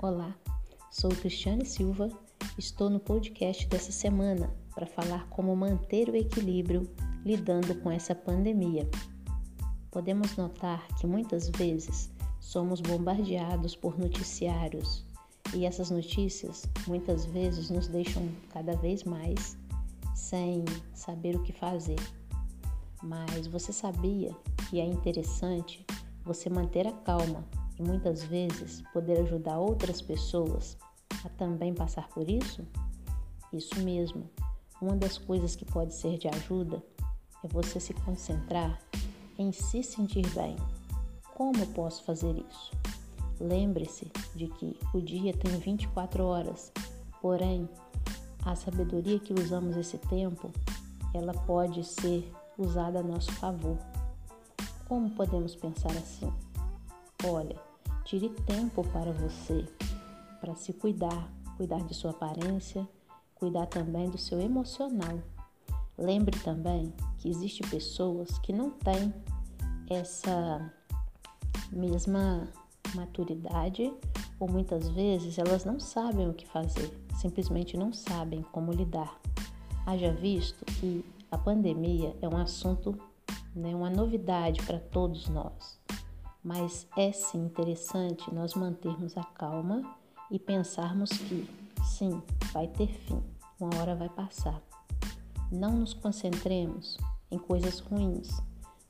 [0.00, 0.32] Olá,
[0.92, 2.08] sou Cristiane Silva,
[2.56, 6.88] estou no podcast dessa semana para falar como manter o equilíbrio
[7.24, 8.88] lidando com essa pandemia.
[9.90, 15.04] Podemos notar que muitas vezes somos bombardeados por noticiários
[15.52, 19.58] e essas notícias muitas vezes nos deixam cada vez mais
[20.14, 21.98] sem saber o que fazer.
[23.02, 24.30] Mas você sabia
[24.70, 25.84] que é interessante
[26.24, 27.44] você manter a calma
[27.78, 30.76] e muitas vezes poder ajudar outras pessoas
[31.24, 32.66] a também passar por isso?
[33.52, 34.28] Isso mesmo.
[34.80, 36.82] Uma das coisas que pode ser de ajuda
[37.44, 38.78] é você se concentrar
[39.38, 40.56] em se sentir bem.
[41.34, 42.72] Como posso fazer isso?
[43.40, 46.72] Lembre-se de que o dia tem 24 horas,
[47.20, 47.68] porém,
[48.44, 50.50] a sabedoria que usamos esse tempo,
[51.14, 53.78] ela pode ser usada a nosso favor.
[54.88, 56.32] Como podemos pensar assim?
[57.24, 57.67] Olha,
[58.08, 59.66] Tire tempo para você,
[60.40, 62.88] para se cuidar, cuidar de sua aparência,
[63.34, 65.20] cuidar também do seu emocional.
[65.98, 69.12] Lembre também que existem pessoas que não têm
[69.90, 70.72] essa
[71.70, 72.48] mesma
[72.94, 73.92] maturidade
[74.40, 79.20] ou muitas vezes elas não sabem o que fazer, simplesmente não sabem como lidar.
[79.84, 82.98] Haja visto que a pandemia é um assunto,
[83.54, 85.77] né, uma novidade para todos nós
[86.48, 89.82] mas é sim interessante nós mantermos a calma
[90.30, 91.46] e pensarmos que,
[91.84, 92.22] sim,
[92.54, 93.22] vai ter fim,
[93.60, 94.58] uma hora vai passar.
[95.52, 96.96] Não nos concentremos
[97.30, 98.30] em coisas ruins.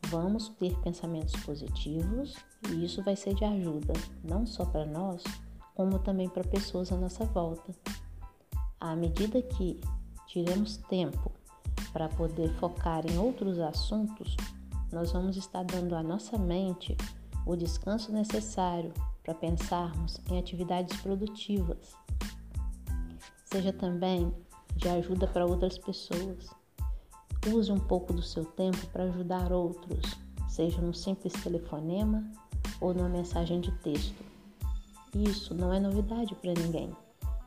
[0.06, 2.36] Vamos ter pensamentos positivos
[2.70, 3.92] e isso vai ser de ajuda,
[4.22, 5.24] não só para nós,
[5.74, 7.74] como também para pessoas à nossa volta.
[8.78, 9.80] À medida que
[10.28, 11.32] tiremos tempo
[11.92, 14.36] para poder focar em outros assuntos,
[14.92, 16.96] nós vamos estar dando à nossa mente
[17.46, 21.94] o descanso necessário para pensarmos em atividades produtivas.
[23.44, 24.32] Seja também
[24.76, 26.48] de ajuda para outras pessoas.
[27.46, 30.16] Use um pouco do seu tempo para ajudar outros,
[30.48, 32.24] seja num simples telefonema
[32.80, 34.24] ou numa mensagem de texto.
[35.14, 36.94] Isso não é novidade para ninguém,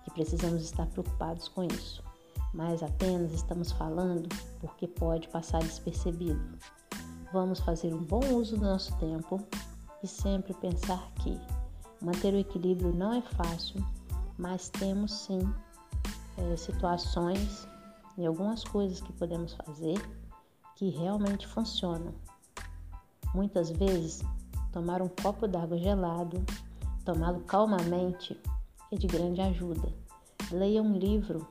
[0.04, 2.04] que precisamos estar preocupados com isso,
[2.54, 4.28] mas apenas estamos falando
[4.60, 6.42] porque pode passar despercebido.
[7.32, 9.40] Vamos fazer um bom uso do nosso tempo
[10.04, 11.40] e sempre pensar que
[12.02, 13.86] manter o equilíbrio não é fácil,
[14.38, 15.42] mas temos sim
[16.38, 17.68] é, situações
[18.18, 19.98] e algumas coisas que podemos fazer
[20.76, 22.14] que realmente funcionam.
[23.34, 24.22] Muitas vezes,
[24.72, 26.44] tomar um copo d'água gelado,
[27.06, 28.40] tomá-lo calmamente,
[28.92, 29.94] é de grande ajuda.
[30.52, 31.48] Leia um livro,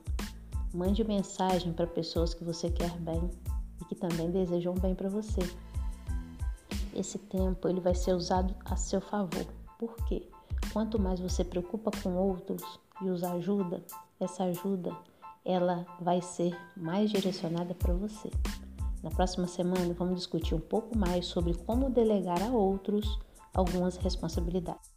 [0.75, 3.31] mande mensagem para pessoas que você quer bem
[3.81, 5.41] e que também desejam bem para você
[6.95, 9.47] esse tempo ele vai ser usado a seu favor.
[9.79, 10.29] Por quê?
[10.73, 12.63] Quanto mais você preocupa com outros
[13.03, 13.83] e os ajuda,
[14.19, 14.97] essa ajuda
[15.45, 18.31] ela vai ser mais direcionada para você.
[19.03, 23.19] Na próxima semana vamos discutir um pouco mais sobre como delegar a outros
[23.55, 24.91] algumas responsabilidades.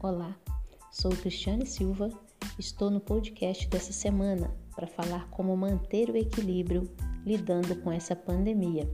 [0.00, 0.32] Olá,
[1.00, 2.10] Sou Cristiane Silva,
[2.58, 6.90] estou no podcast dessa semana para falar como manter o equilíbrio
[7.24, 8.90] lidando com essa pandemia.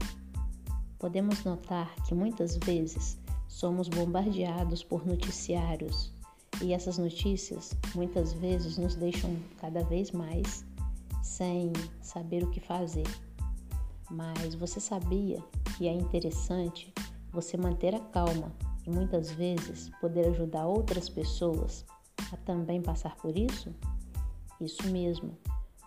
[0.99, 3.17] Podemos notar que muitas vezes
[3.47, 6.13] somos bombardeados por noticiários
[6.61, 10.63] e essas notícias muitas vezes nos deixam cada vez mais
[11.23, 11.73] sem
[12.03, 13.07] saber o que fazer.
[14.11, 15.43] Mas você sabia
[15.75, 16.93] que é interessante
[17.31, 18.53] você manter a calma
[18.85, 21.83] e muitas vezes poder ajudar outras pessoas
[22.35, 23.73] a também passar por isso?
[24.59, 25.37] Isso mesmo.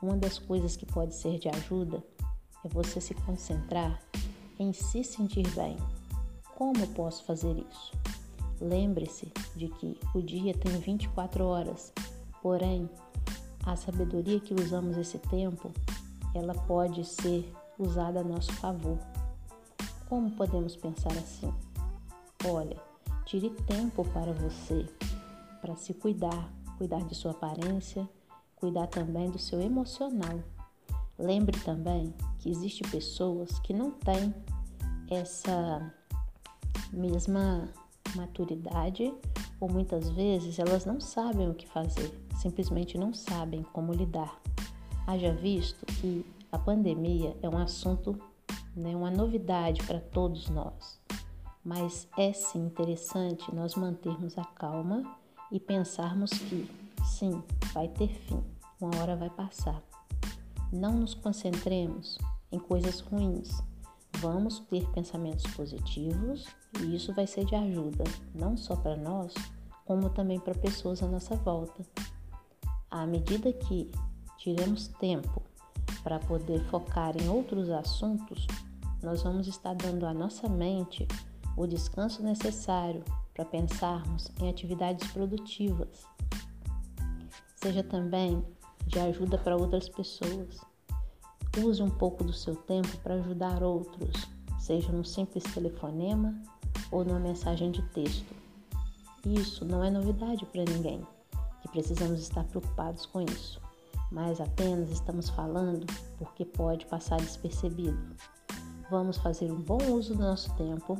[0.02, 2.02] Uma das coisas que pode ser de ajuda
[2.64, 4.00] é você se concentrar
[4.58, 5.76] em se sentir bem.
[6.56, 7.92] Como posso fazer isso?
[8.60, 11.92] Lembre-se de que o dia tem 24 horas,
[12.42, 12.90] porém,
[13.64, 15.70] a sabedoria que usamos esse tempo,
[16.34, 18.98] ela pode ser usada a nosso favor.
[20.08, 21.52] Como podemos pensar assim?
[22.44, 22.76] Olha,
[23.24, 24.86] tire tempo para você
[25.60, 28.08] para se cuidar, cuidar de sua aparência,
[28.56, 30.42] cuidar também do seu emocional.
[31.18, 34.34] Lembre também que existem pessoas que não têm
[35.10, 35.92] essa
[36.92, 37.68] mesma
[38.14, 39.12] maturidade
[39.60, 44.40] ou muitas vezes elas não sabem o que fazer, simplesmente não sabem como lidar.
[45.06, 48.18] Haja visto que a pandemia é um assunto,
[48.76, 51.00] né, uma novidade para todos nós,
[51.64, 55.02] mas é sim interessante nós mantermos a calma
[55.50, 56.70] e pensarmos que,
[57.04, 57.42] sim,
[57.72, 58.42] vai ter fim,
[58.80, 59.82] uma hora vai passar.
[60.72, 62.18] Não nos concentremos
[62.52, 63.62] em coisas ruins.
[64.20, 66.46] Vamos ter pensamentos positivos
[66.80, 68.04] e isso vai ser de ajuda,
[68.34, 69.32] não só para nós,
[69.84, 71.82] como também para pessoas à nossa volta.
[72.90, 73.90] À medida que
[74.38, 75.42] tiremos tempo
[76.02, 78.46] para poder focar em outros assuntos,
[79.02, 81.06] nós vamos estar dando à nossa mente
[81.56, 83.04] o descanso necessário
[83.38, 86.04] para pensarmos em atividades produtivas.
[87.54, 88.44] Seja também
[88.84, 90.60] de ajuda para outras pessoas.
[91.56, 94.26] Use um pouco do seu tempo para ajudar outros,
[94.58, 96.34] seja num simples telefonema
[96.90, 98.34] ou numa mensagem de texto.
[99.24, 101.06] Isso não é novidade para ninguém,
[101.62, 103.60] que precisamos estar preocupados com isso,
[104.10, 105.86] mas apenas estamos falando
[106.18, 108.16] porque pode passar despercebido.
[108.90, 110.98] Vamos fazer um bom uso do nosso tempo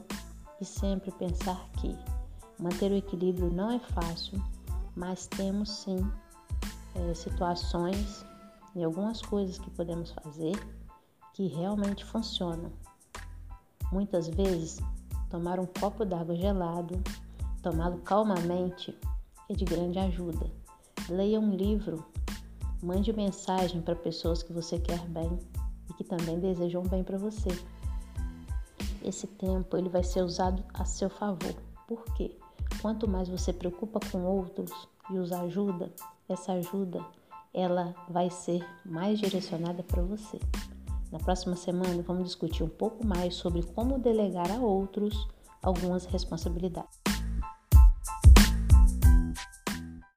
[0.61, 1.97] e sempre pensar que
[2.59, 4.43] manter o equilíbrio não é fácil,
[4.97, 5.99] mas temos sim
[6.95, 8.25] é, situações
[8.75, 10.55] e algumas coisas que podemos fazer
[11.35, 12.73] que realmente funcionam.
[13.93, 14.79] Muitas vezes,
[15.31, 17.01] tomar um copo d'água gelado,
[17.63, 18.97] tomá-lo calmamente,
[19.49, 20.51] é de grande ajuda.
[21.09, 22.05] Leia um livro,
[22.83, 25.39] mande mensagem para pessoas que você quer bem
[25.89, 27.49] e que também desejam bem para você.
[29.03, 31.55] Esse tempo ele vai ser usado a seu favor.
[31.87, 32.28] Por quê?
[32.81, 34.71] Quanto mais você preocupa com outros
[35.11, 35.93] e os ajuda,
[36.29, 37.05] essa ajuda
[37.53, 40.39] ela vai ser mais direcionada para você.
[41.11, 45.27] Na próxima semana vamos discutir um pouco mais sobre como delegar a outros
[45.63, 46.98] algumas responsabilidades.